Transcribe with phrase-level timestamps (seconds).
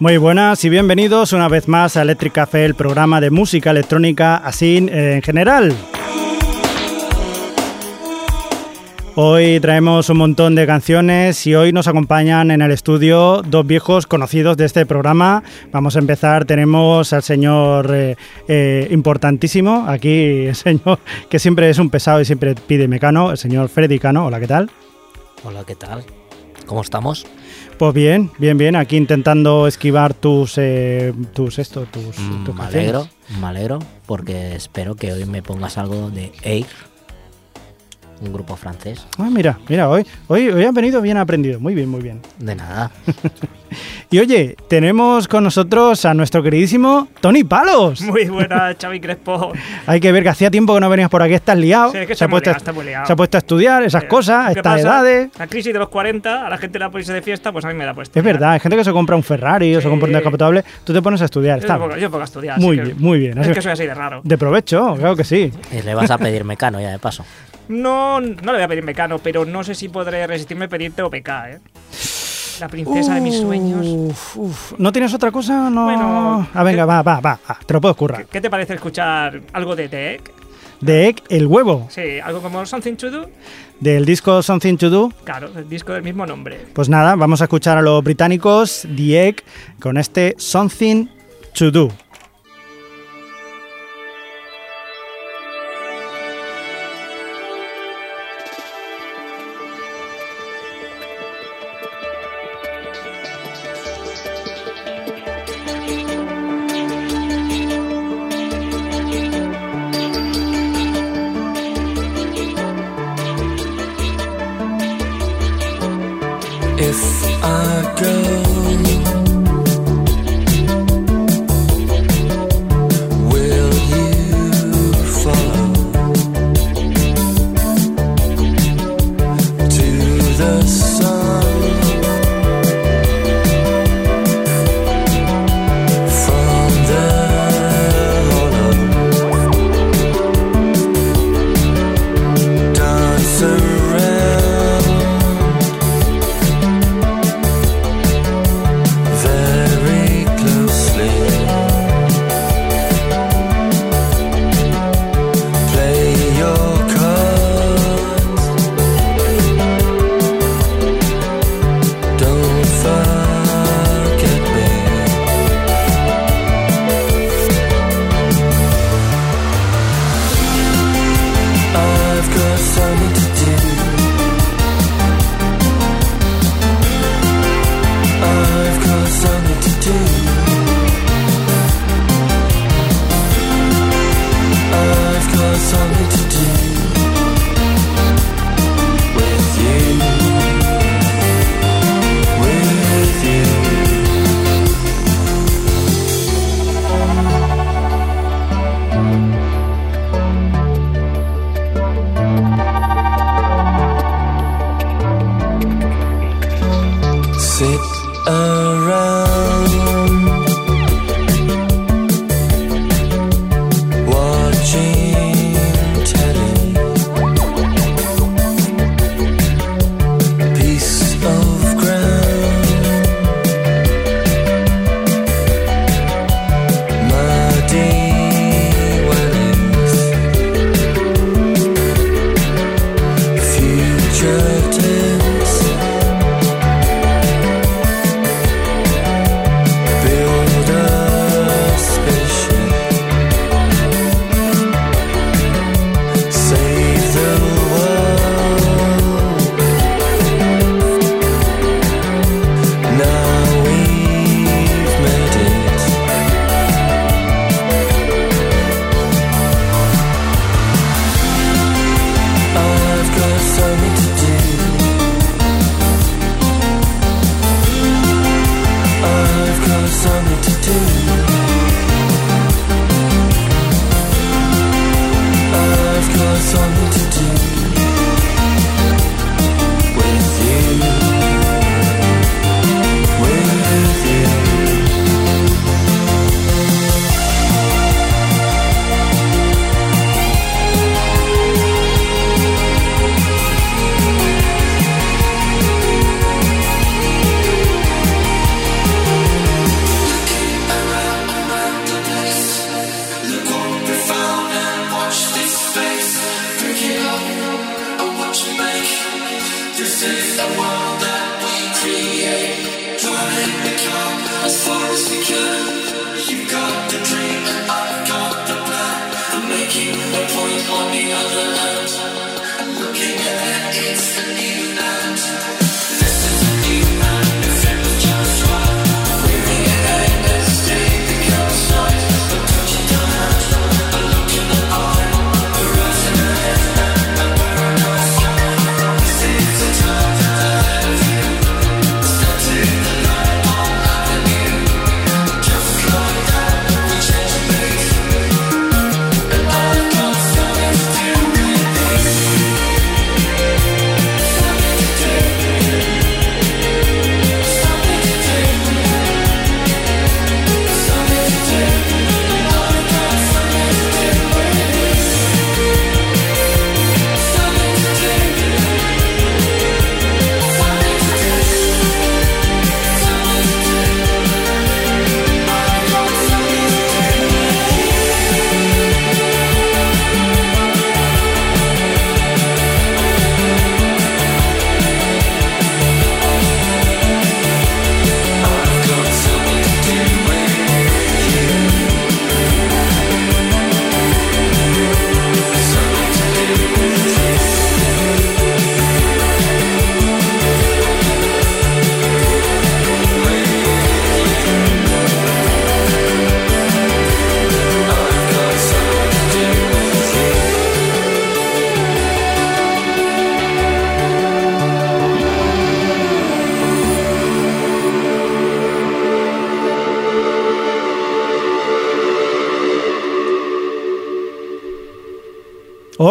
[0.00, 4.36] Muy buenas y bienvenidos una vez más a Electric Café, el programa de música electrónica
[4.36, 5.74] así en general.
[9.16, 14.08] Hoy traemos un montón de canciones y hoy nos acompañan en el estudio dos viejos
[14.08, 15.44] conocidos de este programa.
[15.70, 18.16] Vamos a empezar, tenemos al señor eh,
[18.48, 23.38] eh, importantísimo, aquí el señor que siempre es un pesado y siempre pide mecano, el
[23.38, 24.26] señor Freddy Cano.
[24.26, 24.68] Hola, ¿qué tal?
[25.44, 26.02] Hola, ¿qué tal?
[26.66, 27.24] ¿Cómo estamos?
[27.78, 28.74] Pues bien, bien, bien.
[28.74, 33.08] Aquí intentando esquivar tus, eh, tus esto, tus, Mm, tus me alegro,
[33.40, 36.66] me alegro, porque espero que hoy me pongas algo de Air,
[38.26, 39.06] un grupo francés.
[39.18, 41.60] Ah, mira, mira, hoy, hoy, hoy has venido bien aprendido.
[41.60, 42.20] Muy bien, muy bien.
[42.38, 42.90] De nada.
[44.08, 48.02] Y oye, tenemos con nosotros a nuestro queridísimo Tony Palos.
[48.02, 49.52] Muy buena, Xavi Crespo.
[49.88, 51.90] Hay que ver que hacía tiempo que no venías por aquí, estás liado.
[51.90, 54.52] Sí, es que se, ha puesto, se ha puesto a estudiar esas Eh, cosas, a
[54.52, 55.30] ¿qué estas edades.
[55.36, 57.74] La crisis de los 40, a la gente por irse de fiesta, pues a mí
[57.74, 58.16] me da puesto.
[58.16, 60.62] Es verdad, hay gente que se compra un Ferrari o se compra un descapotable.
[60.84, 61.58] Tú te pones a estudiar.
[61.58, 62.60] Yo Está pongo, yo pongo a estudiar.
[62.60, 63.32] muy bien, muy bien.
[63.38, 64.20] Es Así- que soy así de raro.
[64.22, 65.52] De provecho, claro que sí.
[65.76, 67.24] Y le vas a pedir mecano ya de paso.
[67.68, 71.02] No, no le voy a pedir mecano, pero no sé si podré resistirme a pedirte
[71.02, 71.58] OPK, ¿eh?
[72.60, 73.84] La princesa de mis sueños.
[73.84, 74.72] Uf, uf.
[74.78, 75.68] ¿No tienes otra cosa?
[75.70, 75.84] No.
[75.86, 78.26] Bueno, ah, venga, ¿qué- va, va, va, va, Te lo puedo currar.
[78.26, 80.30] ¿Qué te parece escuchar algo de Tech?
[80.80, 81.86] De Egg, el huevo.
[81.90, 83.30] Sí, algo como Something to Do.
[83.80, 85.12] Del disco Something to Do.
[85.24, 86.60] Claro, el disco del mismo nombre.
[86.74, 89.42] Pues nada, vamos a escuchar a los británicos, The Egg,
[89.80, 91.06] con este Something
[91.54, 91.88] to Do.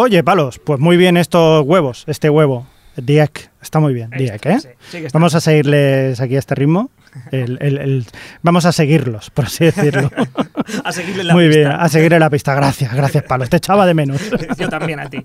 [0.04, 2.66] Oye, palos, pues muy bien estos huevos, este huevo.
[2.96, 4.60] Diek, está muy bien, Diek, ¿eh?
[4.60, 5.18] sí, sí que está.
[5.18, 6.90] Vamos a seguirles aquí a este ritmo.
[7.32, 8.06] El- el- el-
[8.42, 10.10] vamos a seguirlos, por así decirlo.
[10.84, 11.82] a seguirle la muy bien, pista.
[11.82, 12.54] a seguirle la pista.
[12.54, 13.48] Gracias, gracias, palos.
[13.48, 14.20] Te echaba de menos.
[14.58, 15.24] Yo también a ti.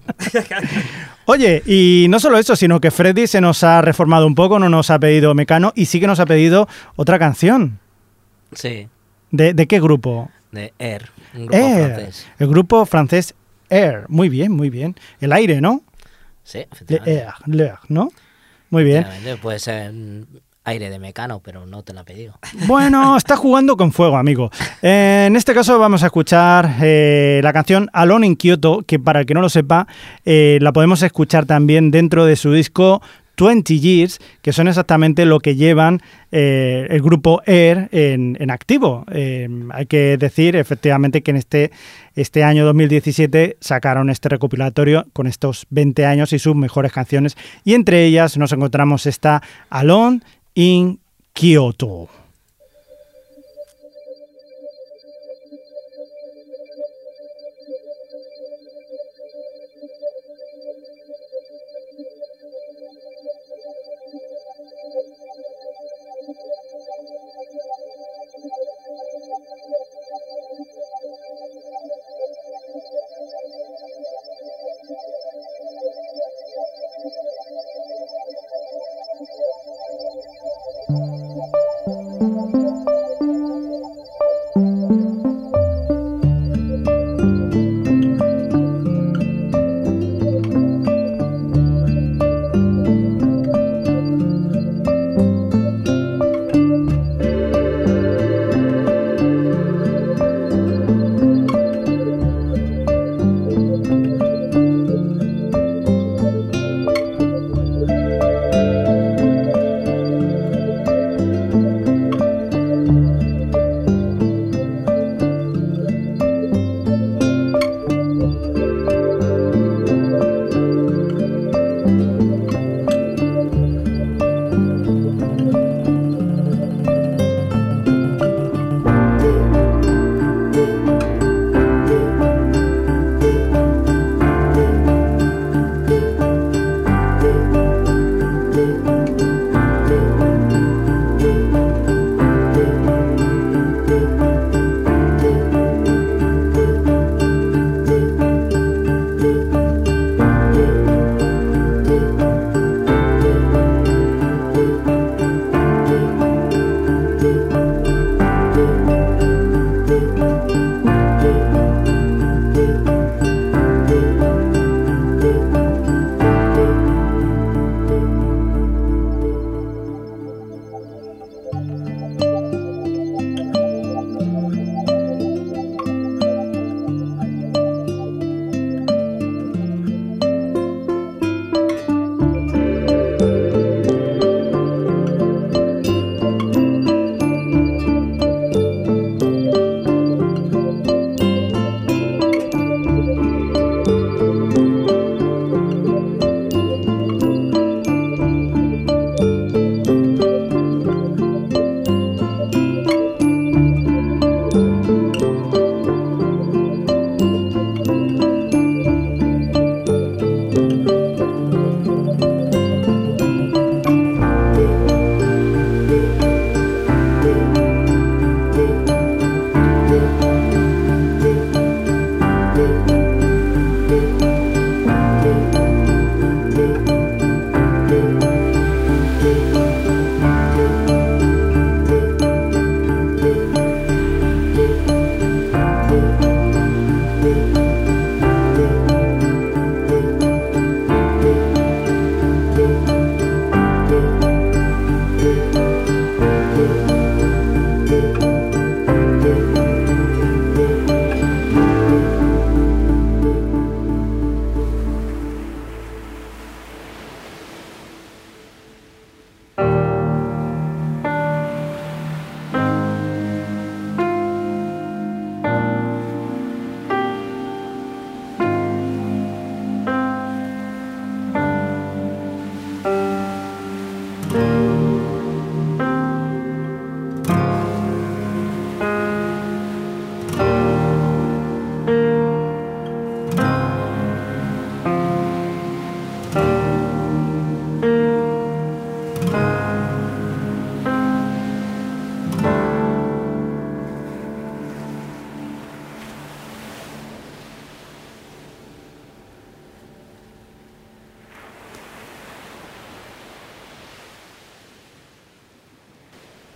[1.26, 4.70] Oye, y no solo eso, sino que Freddy se nos ha reformado un poco, no
[4.70, 7.80] nos ha pedido Mecano y sí que nos ha pedido otra canción.
[8.54, 8.88] Sí,
[9.32, 10.30] ¿De, de qué grupo?
[10.52, 11.86] de Air, un grupo Air.
[11.94, 12.28] francés.
[12.40, 13.36] El grupo francés
[13.70, 14.06] Air.
[14.08, 14.96] Muy bien, muy bien.
[15.20, 15.82] El aire, ¿no?
[16.44, 17.12] Sí, Le efectivamente.
[17.12, 18.10] Air, L'air, ¿no?
[18.70, 19.06] Muy bien.
[19.42, 20.26] Puede ser mm,
[20.64, 22.38] aire de mecano, pero no te lo he pedido.
[22.68, 24.52] Bueno, está jugando con fuego, amigo.
[24.82, 29.22] Eh, en este caso vamos a escuchar eh, la canción Alone in Kyoto, que para
[29.22, 29.88] el que no lo sepa,
[30.26, 33.02] eh, la podemos escuchar también dentro de su disco
[33.40, 36.02] 20 Years, que son exactamente lo que llevan
[36.32, 39.06] eh, el grupo Air en, en activo.
[39.12, 41.72] Eh, hay que decir, efectivamente, que en este,
[42.16, 47.74] este año 2017 sacaron este recopilatorio con estos 20 años y sus mejores canciones, y
[47.74, 50.22] entre ellas nos encontramos esta Alone
[50.54, 51.00] in
[51.34, 52.10] Kyoto.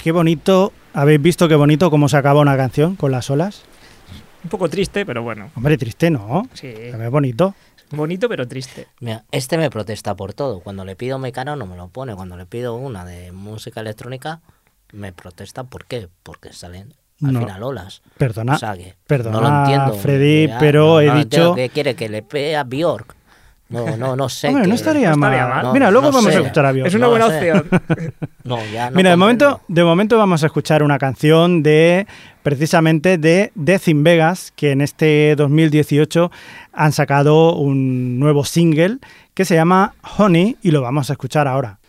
[0.03, 0.71] Qué bonito.
[0.93, 3.63] ¿Habéis visto qué bonito cómo se acaba una canción con las olas?
[4.43, 5.49] Un poco triste, pero bueno.
[5.55, 6.47] Hombre, triste, ¿no?
[6.53, 6.67] Sí.
[6.67, 7.55] Es bonito.
[7.91, 8.87] Bonito, pero triste.
[8.99, 10.59] Mira, este me protesta por todo.
[10.59, 12.15] Cuando le pido Mecano no me lo pone.
[12.15, 14.41] Cuando le pido una de música electrónica,
[14.91, 15.63] me protesta.
[15.63, 16.09] ¿Por qué?
[16.23, 16.93] Porque salen
[17.23, 17.39] al No.
[17.41, 18.01] final olas.
[18.17, 18.55] Perdona.
[18.55, 19.93] O sea que Perdona, no lo entiendo.
[19.93, 21.95] Freddy, Ya, pero no- he dicho- ¿Qué quiere?
[21.95, 23.15] ¿Que le pegue a Bjork?
[23.69, 24.49] No, no, no sé.
[24.49, 25.73] Hombre, no estaría, no estaría mal.
[25.73, 26.37] Mira, luego no vamos sé.
[26.37, 26.71] a escuchar a.
[26.71, 27.51] Es una No buena sé.
[27.53, 27.81] opción.
[28.43, 32.05] No, ya no Mira, de momento, de momento vamos a escuchar una canción de
[32.43, 36.29] precisamente de Death in Vegas, que en este 2018
[36.73, 38.97] han sacado un nuevo single
[39.33, 41.79] que se llama Honey y lo vamos a escuchar ahora.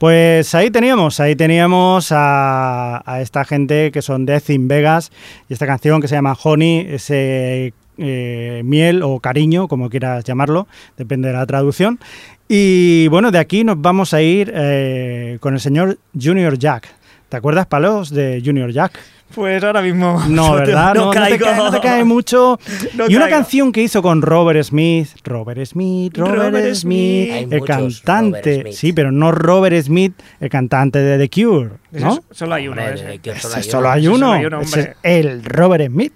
[0.00, 5.12] Pues ahí teníamos, ahí teníamos a, esta gente que son Death in Vegas
[5.46, 10.66] y esta canción que se llama Honey, ese eh, miel o cariño, como quieras llamarlo,
[10.96, 12.00] depende de la traducción.
[12.48, 16.88] Y bueno, de aquí nos vamos a ir eh, con el señor Junior Jack.
[17.28, 18.98] ¿Te acuerdas, Palos, de Junior Jack?
[19.34, 20.22] Pues ahora mismo.
[20.28, 20.94] No, ¿verdad?
[20.94, 22.58] No, No, no te, cae, no te cae mucho.
[22.94, 23.36] No y una caigo.
[23.38, 25.08] canción que hizo con Robert Smith.
[25.24, 27.32] Robert Smith, Robert, Robert Smith, Smith.
[27.32, 28.60] Hay el cantante.
[28.62, 28.74] Smith.
[28.74, 31.70] Sí, pero no Robert Smith, el cantante de The Cure.
[31.92, 32.18] ¿no?
[32.30, 32.80] Solo hay uno.
[32.82, 33.04] Hombre, ese.
[33.06, 34.32] de que Ese solo hay uno.
[34.32, 34.60] hay Ese uno.
[34.60, 35.18] solo hay uno, Ese es hombre.
[35.20, 36.12] el Robert Smith.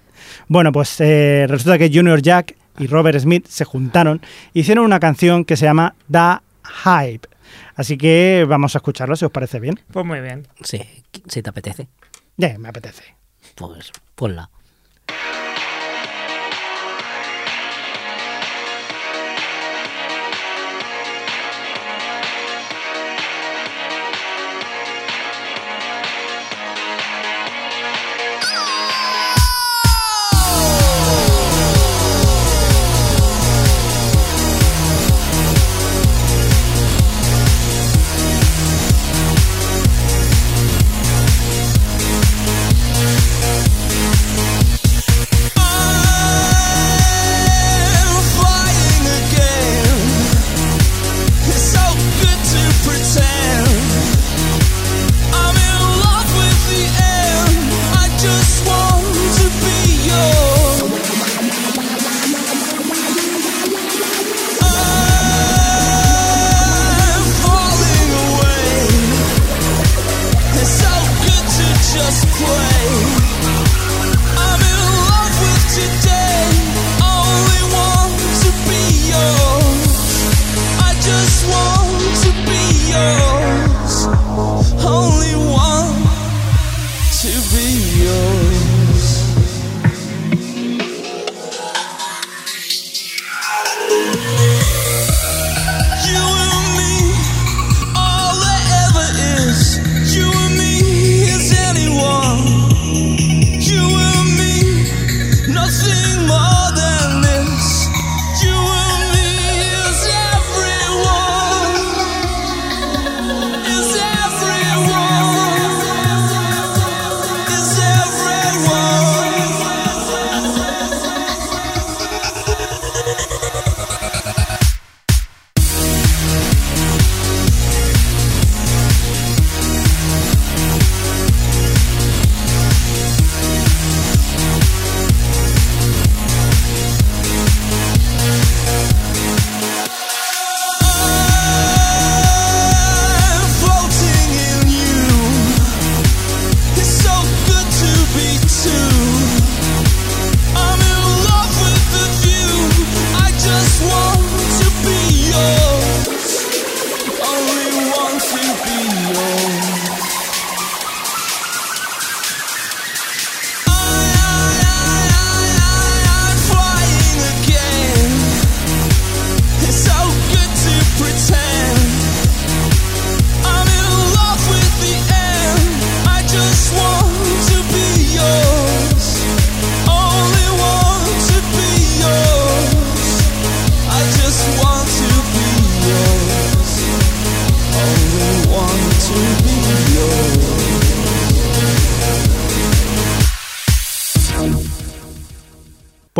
[0.47, 4.21] Bueno, pues eh, resulta que Junior Jack y Robert Smith se juntaron
[4.53, 6.39] e hicieron una canción que se llama The
[6.83, 7.27] Hype.
[7.75, 9.79] Así que vamos a escucharlo si os parece bien.
[9.91, 10.47] Pues muy bien.
[10.61, 10.81] Sí,
[11.27, 11.87] si te apetece,
[12.37, 13.03] Ya, me apetece.
[13.55, 14.49] pues ponla.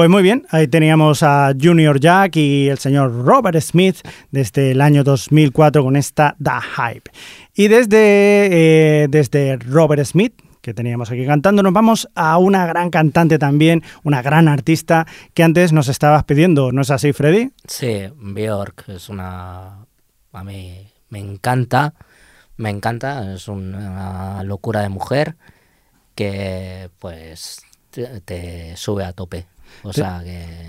[0.06, 4.82] Pues muy bien, ahí teníamos a Junior Jack y el señor Robert Smith desde el
[4.82, 7.10] año 2004 con esta The Hype.
[7.56, 7.96] Y desde,
[9.02, 13.82] eh, desde Robert Smith, que teníamos aquí cantando, nos vamos a una gran cantante también,
[14.04, 17.50] una gran artista que antes nos estabas pidiendo, ¿no es así, Freddy?
[17.68, 19.88] Sí, Bjork es una...
[20.34, 21.96] A mí me encanta,
[22.58, 25.36] me encanta, es una locura de mujer
[26.13, 29.48] que pues te, te sube a tope.
[29.84, 30.66] O Te- sea que...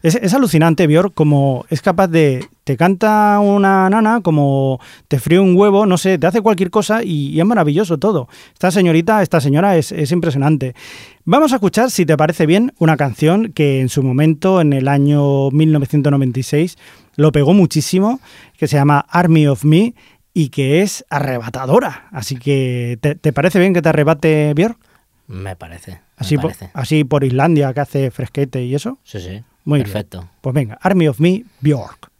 [0.00, 2.46] Es, es alucinante, Björk, como es capaz de.
[2.62, 7.02] Te canta una nana, como te fríe un huevo, no sé, te hace cualquier cosa
[7.02, 8.28] y, y es maravilloso todo.
[8.52, 10.76] Esta señorita, esta señora es, es impresionante.
[11.24, 14.86] Vamos a escuchar, si te parece bien, una canción que en su momento, en el
[14.86, 16.78] año 1996,
[17.16, 18.20] lo pegó muchísimo,
[18.56, 19.94] que se llama Army of Me
[20.32, 22.06] y que es arrebatadora.
[22.12, 24.78] Así que, ¿te, te parece bien que te arrebate, Björk?
[25.26, 26.02] Me parece.
[26.18, 28.98] Así, por, así por Islandia, que hace fresquete y eso.
[29.04, 29.42] Sí, sí.
[29.64, 29.84] Muy bien.
[29.84, 30.28] Perfecto.
[30.40, 32.10] Pues venga, Army of Me, Björk.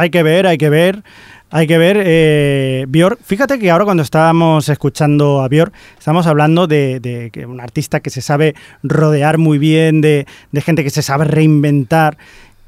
[0.00, 1.02] Hay que ver, hay que ver.
[1.50, 6.68] Hay que ver, eh, Björk, fíjate que ahora cuando estábamos escuchando a Björk, estamos hablando
[6.68, 12.16] de, un artista que se sabe rodear muy bien, de, gente que se sabe reinventar.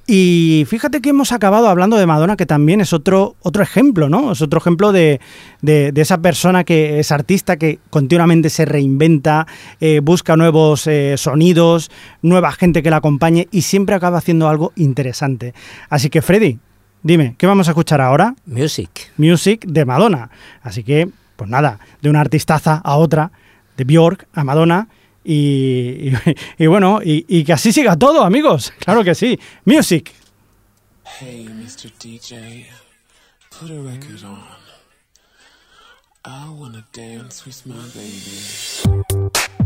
[0.07, 4.33] Y fíjate que hemos acabado hablando de Madonna, que también es otro, otro ejemplo, ¿no?
[4.33, 5.21] Es otro ejemplo de
[5.63, 9.47] esa persona que es artista, que continuamente se reinventa,
[9.81, 11.91] eh, busca nuevos eh, sonidos,
[12.21, 15.55] nueva gente que la acompañe y siempre acaba haciendo algo interesante.
[15.89, 16.59] Así que, Freddy,
[17.03, 18.35] dime, ¿qué vamos a escuchar ahora?
[18.47, 19.13] Music.
[19.17, 20.31] Music de Madonna.
[20.63, 23.31] Así que, pues nada, de una artistaza a otra,
[23.77, 24.89] de Björk a Madonna.
[25.25, 26.13] Y, y-
[26.59, 28.73] y bueno, y, y que así siga todo, amigos.
[28.79, 29.39] Claro que sí.
[29.65, 30.13] Music.
[31.21, 31.91] Hey, Mr.
[32.03, 32.67] DJ,
[33.51, 34.41] put a record on.
[36.25, 39.62] I wanna dance with my baby.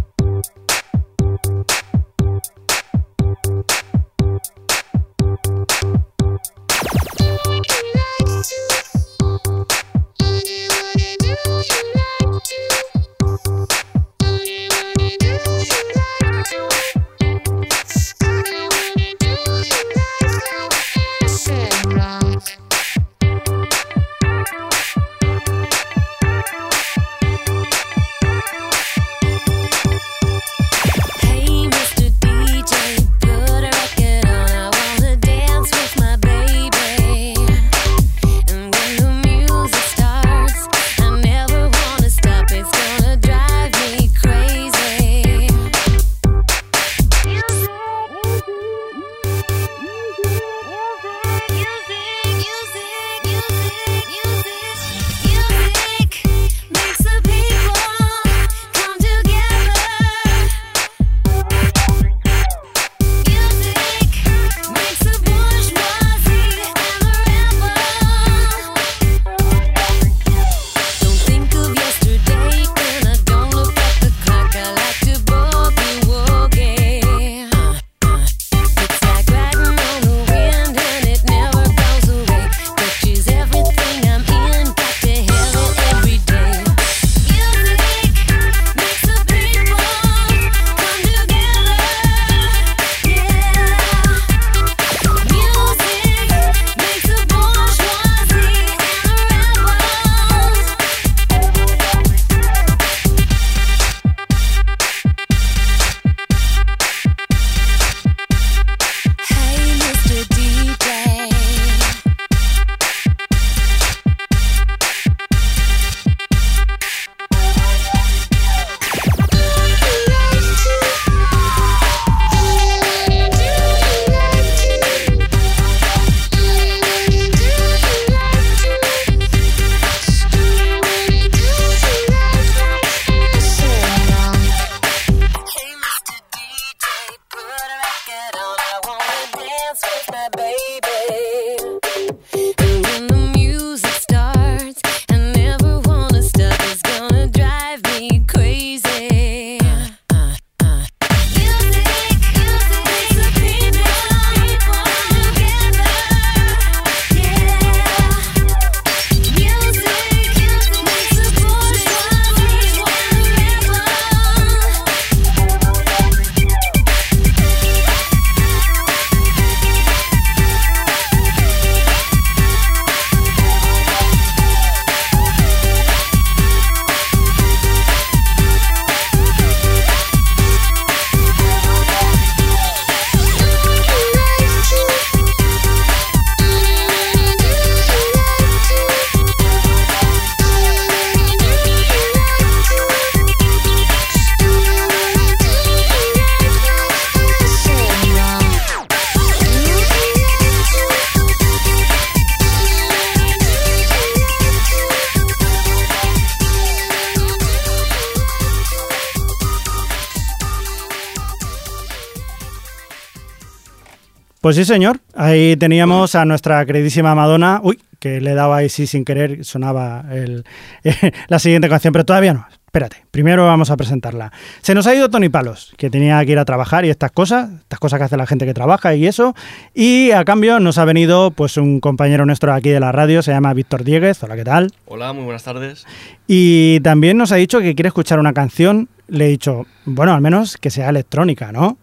[214.47, 215.01] Pues sí, señor.
[215.17, 217.59] Ahí teníamos a nuestra queridísima Madonna.
[217.65, 220.45] Uy, que le daba ahí sí sin querer, sonaba el-
[221.27, 222.47] la siguiente canción, pero todavía no.
[222.67, 224.31] Espérate, primero vamos a presentarla.
[224.63, 227.51] Se nos ha ido Tony Palos, que tenía que ir a trabajar y estas cosas,
[227.59, 229.35] estas cosas que hace la gente que trabaja y eso.
[229.75, 233.33] Y a cambio nos ha venido pues un compañero nuestro aquí de la radio, se
[233.33, 234.23] llama Víctor Dieguez.
[234.23, 234.71] Hola, ¿qué tal?
[234.85, 235.85] Hola, muy buenas tardes.
[236.29, 238.89] Y también nos ha dicho que quiere escuchar una canción.
[239.09, 241.79] Le he dicho, bueno, al menos que sea electrónica, ¿no?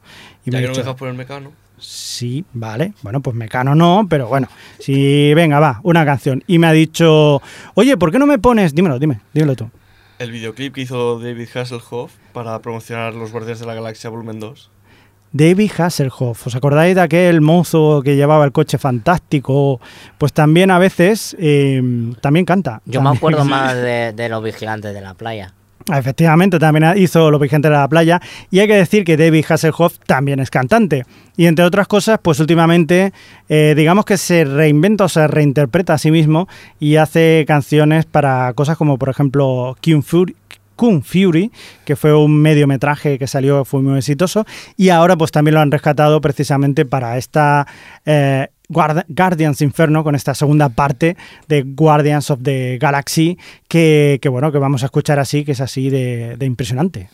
[0.46, 1.63] Y ya me que ha no me dicho, dejas poner mecano.
[1.78, 2.94] Sí, vale.
[3.02, 4.48] Bueno, pues Mecano no, pero bueno.
[4.80, 6.44] Sí, venga, va, una canción.
[6.48, 7.42] Y me ha dicho,
[7.74, 8.74] oye, ¿por qué no me pones?
[8.74, 9.70] Dímelo, dime, dímelo tú.
[10.20, 14.72] El videoclip que hizo David Hasselhoff para promocionar Los Guardianes de la Galaxia Volumen 2.
[15.34, 19.82] David Hasselhoff, ¿os acordáis de aquel mozo que llevaba el coche fantástico?
[20.20, 21.82] Pues también a veces, eh,
[22.22, 22.82] también canta.
[22.86, 25.54] Yo me acuerdo más de, de los vigilantes de la playa.
[25.92, 30.00] Efectivamente, también hizo Los Vigilantes de la Playa y hay que decir que David Hasselhoff
[30.06, 31.06] también es cantante.
[31.36, 33.12] Y entre otras cosas, pues últimamente,
[33.50, 36.48] eh, digamos que se reinventa o se reinterpreta a sí mismo
[36.80, 40.36] y hace canciones para cosas como, por ejemplo, Kung Fury.
[40.76, 41.52] Kung Fury,
[41.86, 45.70] que fue un mediometraje que salió, fue muy exitoso, y ahora pues también lo han
[45.70, 47.68] rescatado precisamente para esta
[48.06, 51.16] eh, Guardians Inferno, con esta segunda parte
[51.48, 55.62] de Guardians of the Galaxy, que, que, bueno, que vamos a escuchar así, que es
[55.62, 57.10] así de impresionante.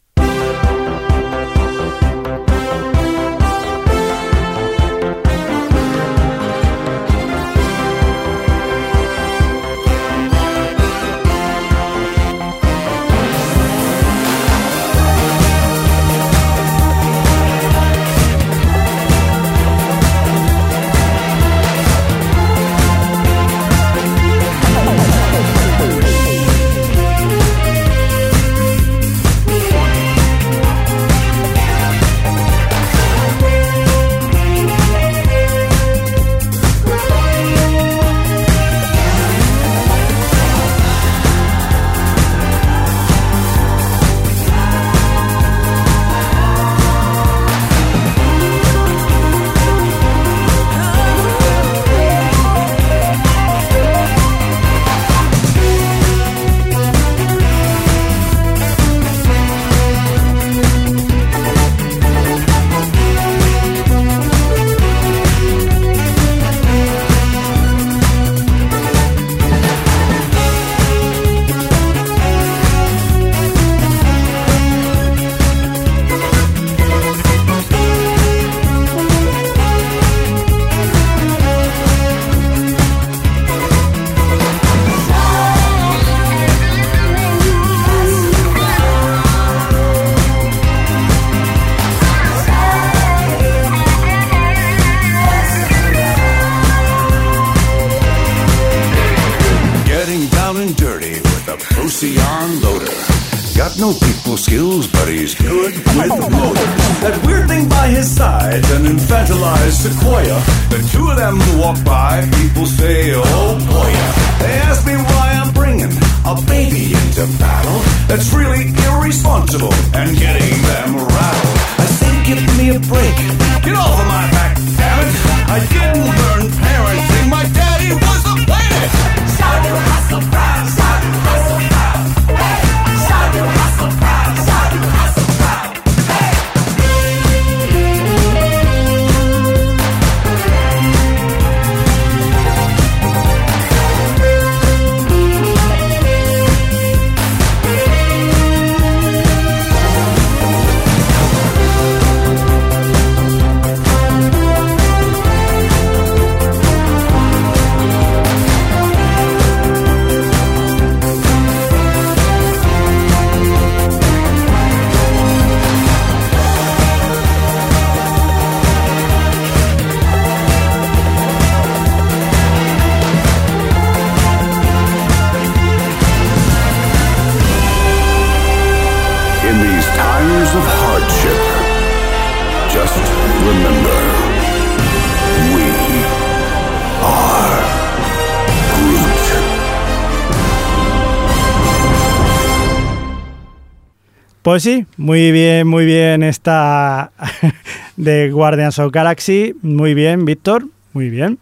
[194.49, 197.11] Pues sí, muy bien, muy bien esta
[197.97, 199.53] de Guardians of Galaxy.
[199.61, 201.37] Muy bien, Víctor, muy bien.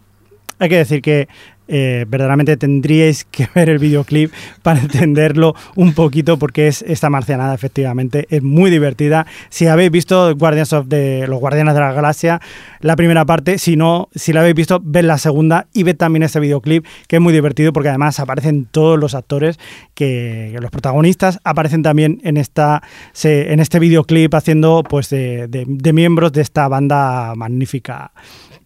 [0.58, 1.26] Hay que decir que
[1.68, 7.54] eh, verdaderamente tendríais que ver el videoclip para entenderlo un poquito porque es esta marcianada
[7.54, 9.26] efectivamente es muy divertida.
[9.50, 12.40] Si habéis visto Guardians of the, los Guardianes de la Galaxia
[12.80, 16.22] la primera parte si no si la habéis visto ved la segunda y ved también
[16.22, 19.58] este videoclip que es muy divertido porque además aparecen todos los actores
[19.94, 25.92] que, los protagonistas aparecen también en esta se- en este videoclip haciendo pues de- de
[25.92, 28.12] miembros de esta banda magnífica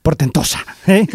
[0.03, 0.64] portentosa.
[0.86, 1.07] ¿eh?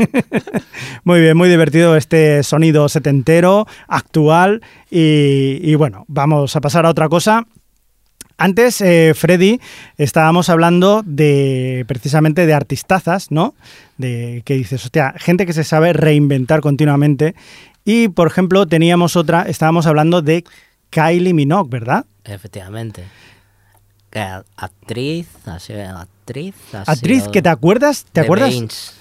[1.03, 4.61] muy bien, muy divertido este sonido setentero, actual.
[4.89, 7.45] Y, bueno, vamos a pasar a otra cosa.
[8.38, 9.59] Antes, eh, Freddy,
[9.97, 13.55] estábamos hablando de precisamente de artistazas, ¿no?
[13.97, 17.35] De que dices, hostia, gente que se sabe reinventar continuamente.
[17.83, 20.43] Y, por ejemplo, teníamos otra, estábamos hablando de
[20.91, 22.05] Kylie Minogue, ¿verdad?
[22.25, 23.05] Efectivamente.
[24.55, 25.59] Actriz, ha
[26.28, 27.21] sido actriz.
[27.21, 28.95] sido que te acuerdas, ¿te acuerdas?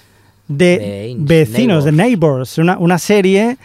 [0.47, 3.57] De Vecinos, de Neighbors, una, una serie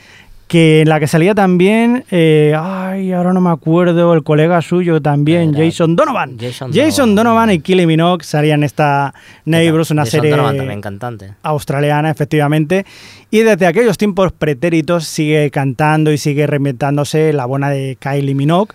[0.53, 5.01] que en la que salía también, eh, ay, ahora no me acuerdo, el colega suyo
[5.01, 6.37] también, Era Jason Donovan.
[6.39, 7.49] Jason Jason Donovan.
[7.49, 9.15] Donovan y Kylie Minogue salían en esta
[9.47, 11.33] Neighbors, una Jason serie también cantante.
[11.43, 12.85] australiana, efectivamente.
[13.31, 18.75] Y desde aquellos tiempos pretéritos sigue cantando y sigue reinventándose la buena de Kylie Minogue.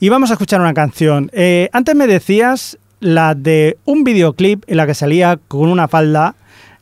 [0.00, 1.28] Y vamos a escuchar una canción.
[1.34, 6.34] Eh, antes me decías la de un videoclip en la que salía con una falda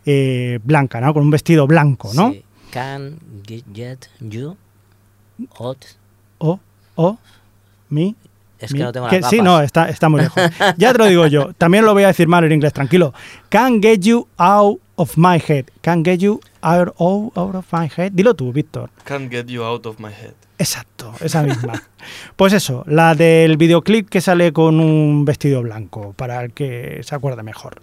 [0.06, 1.12] eh, blanca, ¿no?
[1.12, 2.32] Con un vestido blanco, ¿no?
[2.32, 2.42] Sí.
[2.70, 3.18] Can
[3.74, 4.56] get, you
[5.58, 5.84] out.
[6.38, 6.58] O,
[6.94, 7.18] o,
[7.88, 8.14] mi.
[8.58, 10.42] Es mi- que no tengo que- las Sí, no, está, está muy lejos.
[10.78, 11.52] Ya te lo digo yo.
[11.54, 13.12] También lo voy a decir mal en inglés, tranquilo.
[13.48, 15.66] Can get you out of my head.
[15.82, 18.12] Can get you out, out, out of my head.
[18.12, 18.90] Dilo tú, Víctor.
[19.04, 20.34] Can't get you out of my head.
[20.58, 21.82] Exacto, esa misma.
[22.36, 27.16] Pues eso, la del videoclip que sale con un vestido blanco, para el que se
[27.16, 27.82] acuerde mejor.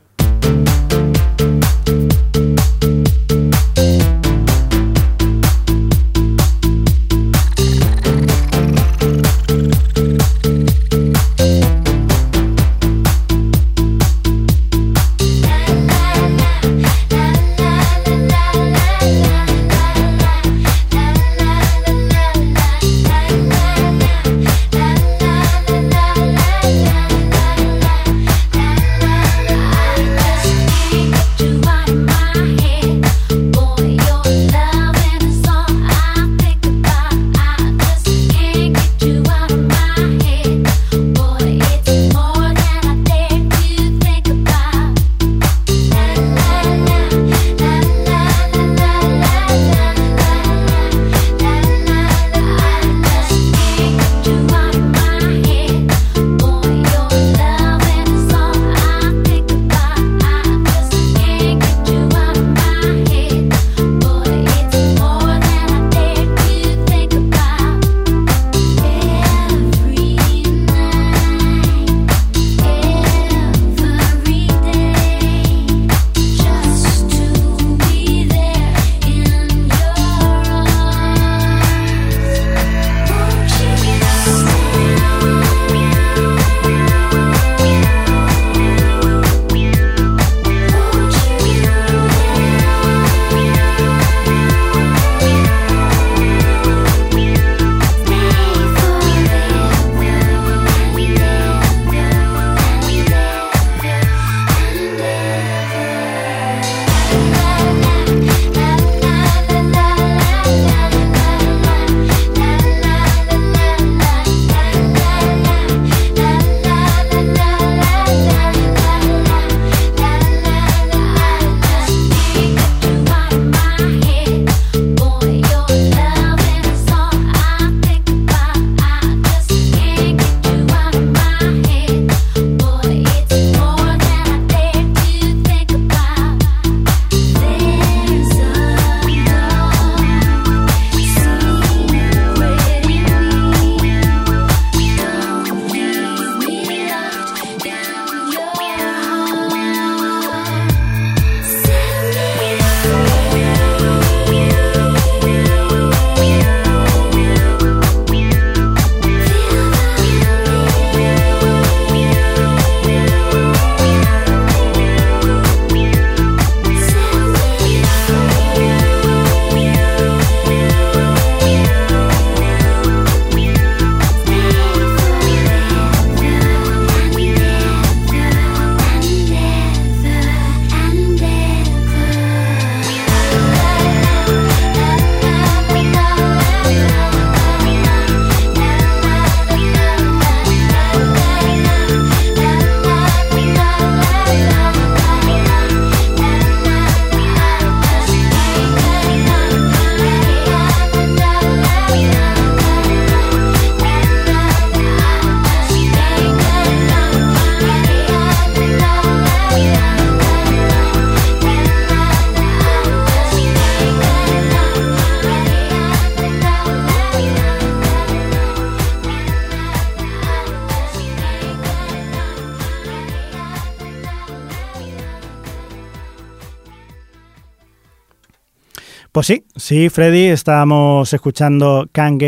[229.14, 232.20] Pues sí, sí, Freddy, estábamos escuchando Can't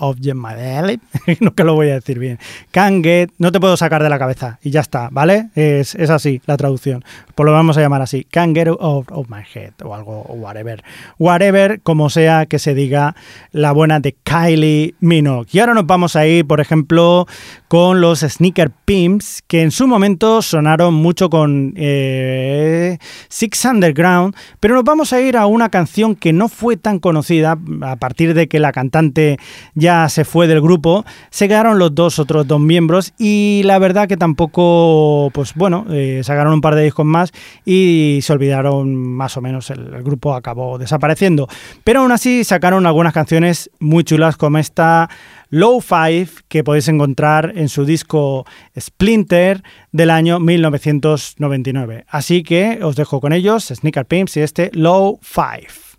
[0.00, 1.00] Of Belly.
[1.40, 2.38] no que lo voy a decir bien.
[2.70, 5.50] Can't Get, no te puedo sacar de la cabeza y ya está, ¿vale?
[5.54, 7.04] Es, es así la traducción.
[7.34, 8.24] Pues lo vamos a llamar así.
[8.24, 10.82] Can't Get of, of My Head o algo, whatever.
[11.18, 13.14] Whatever, como sea que se diga
[13.52, 15.48] la buena de Kylie Minogue.
[15.52, 17.26] Y ahora nos vamos a ir, por ejemplo,
[17.68, 22.98] con los Sneaker Pimps, que en su momento sonaron mucho con eh,
[23.28, 27.58] Six Underground, pero nos vamos a ir a una canción que no fue tan conocida
[27.82, 29.38] a partir de que la cantante
[29.74, 34.08] ya se fue del grupo, se quedaron los dos otros dos miembros y la verdad
[34.08, 37.32] que tampoco, pues bueno, eh, sacaron un par de discos más
[37.64, 41.48] y se olvidaron más o menos, el, el grupo acabó desapareciendo,
[41.84, 45.08] pero aún así sacaron algunas canciones muy chulas como esta
[45.50, 48.46] Low Five que podéis encontrar en su disco
[48.78, 52.04] Splinter del año 1999.
[52.08, 55.89] Así que os dejo con ellos, Sneaker Pimps y este Low Five.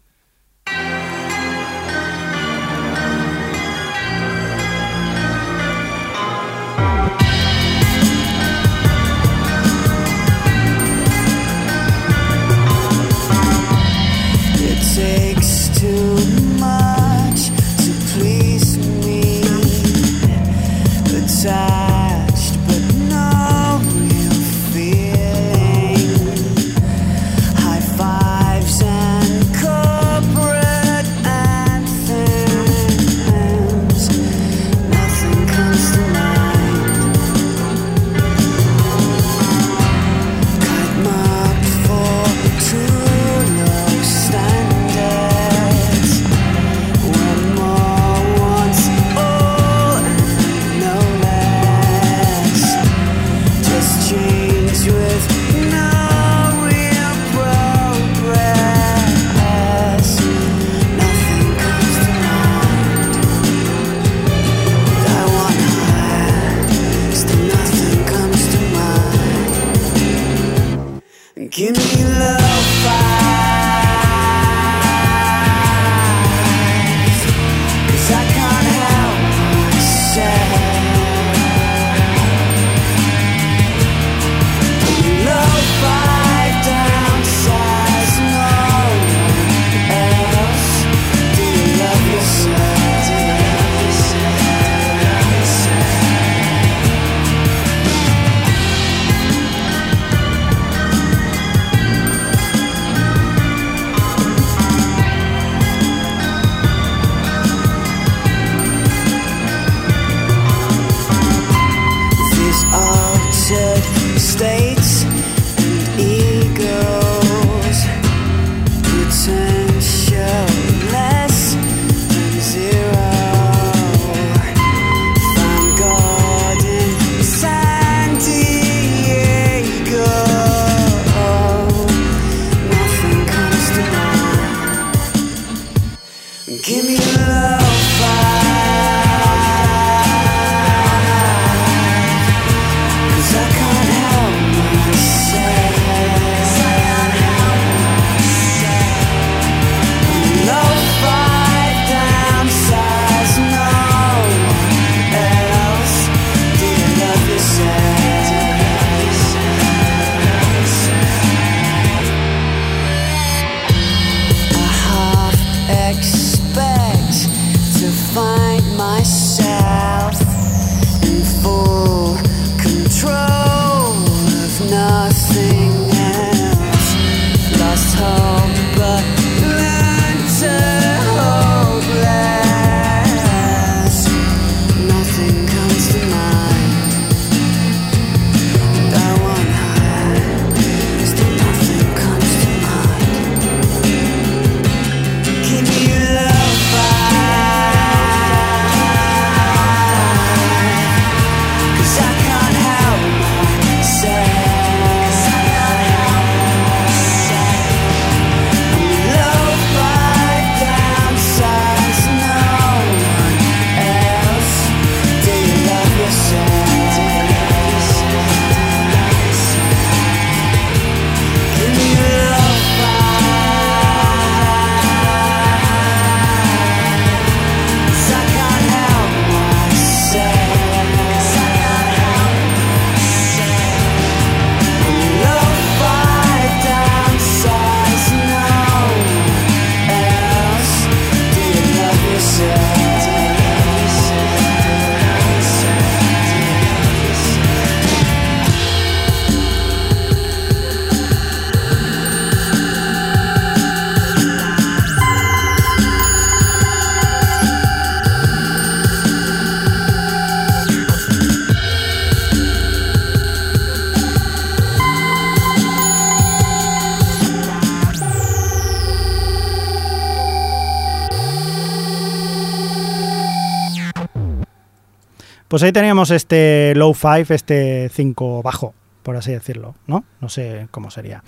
[275.52, 278.74] Pues ahí teníamos este low five, este 5 bajo,
[279.04, 280.06] por así decirlo, ¿no?
[280.22, 281.26] No sé cómo sería.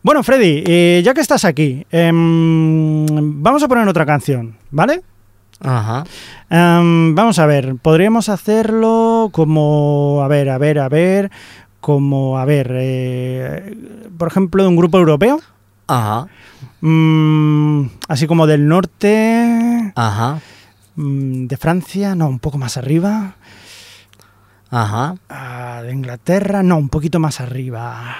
[0.00, 3.04] Bueno, Freddy, eh, ya que estás aquí, em,
[3.42, 5.02] vamos a poner otra canción, ¿vale?
[5.58, 6.04] Ajá.
[6.48, 11.32] Em, vamos a ver, podríamos hacerlo como, a ver, a ver, a ver,
[11.80, 13.76] como, a ver, eh,
[14.16, 15.40] por ejemplo, de un grupo europeo,
[15.88, 16.28] Ajá.
[16.80, 20.38] mm, así como del norte, Ajá.
[20.94, 23.34] mm, de Francia, no, un poco más arriba,
[24.76, 25.14] Ajá.
[25.28, 28.16] ah, de Inglaterra, no, un poquito más arriba.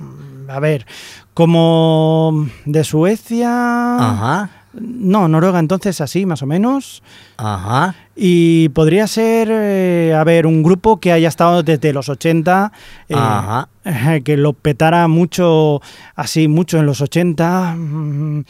[0.00, 0.86] Mm, A ver,
[1.32, 3.48] como de Suecia,
[3.96, 4.50] Ajá.
[4.74, 7.02] no, Noruega entonces así, más o menos.
[7.38, 7.94] Ajá.
[8.14, 12.70] Y podría ser, eh, a ver, un grupo que haya estado desde los 80,
[13.08, 13.68] eh, Ajá.
[14.24, 15.80] que lo petara mucho,
[16.14, 17.74] así, mucho en los 80.
[17.76, 18.44] mm,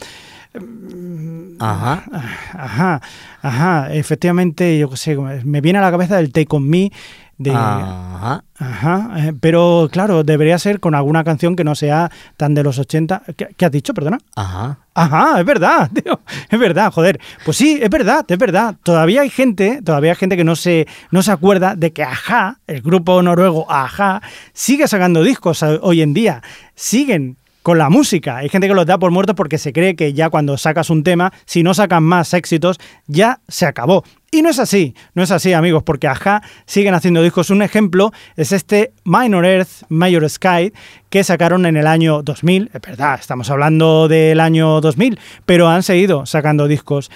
[1.59, 2.03] Ajá.
[2.53, 3.01] Ajá,
[3.41, 6.91] ajá, efectivamente, yo qué sé, me viene a la cabeza el Take On Me
[7.37, 7.51] de...
[7.51, 8.43] Ajá.
[8.57, 12.79] Ajá, eh, pero claro, debería ser con alguna canción que no sea tan de los
[12.79, 13.23] 80.
[13.35, 14.19] ¿Qué, qué has dicho, perdona?
[14.35, 14.79] Ajá.
[14.93, 17.19] Ajá, es verdad, tío, es verdad, joder.
[17.43, 18.75] Pues sí, es verdad, es verdad.
[18.81, 22.59] Todavía hay gente, todavía hay gente que no se, no se acuerda de que Ajá,
[22.67, 24.21] el grupo noruego Ajá,
[24.53, 26.41] sigue sacando discos hoy en día.
[26.75, 28.37] Siguen con la música.
[28.37, 31.01] Hay gente que los da por muertos porque se cree que ya cuando sacas un
[31.01, 34.03] tema, si no sacas más éxitos, ya se acabó.
[34.29, 37.49] Y no es así, no es así, amigos, porque Aja siguen haciendo discos.
[37.49, 40.73] Un ejemplo es este Minor Earth, Major Sky,
[41.09, 42.69] que sacaron en el año 2000.
[42.71, 47.09] Es verdad, estamos hablando del año 2000, pero han seguido sacando discos.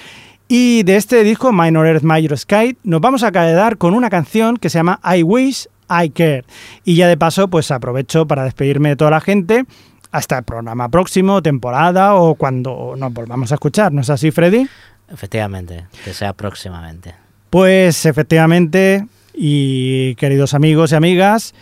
[0.48, 4.58] Y de este disco, Minor Earth, Major Sky, nos vamos a quedar con una canción
[4.58, 6.46] que se llama I Wish I Care.
[6.86, 9.66] Y ya de paso, pues aprovecho para despedirme de toda la gente.
[10.12, 13.92] Hasta el programa próximo, temporada o cuando nos volvamos a escuchar.
[13.92, 14.68] ¿No es así, Freddy?
[15.12, 17.16] Efectivamente, que sea próximamente.
[17.50, 21.54] Pues efectivamente, y queridos amigos y amigas,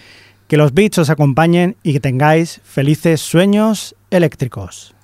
[0.47, 4.95] que los beats os acompañen y que tengáis felices sueños eléctricos.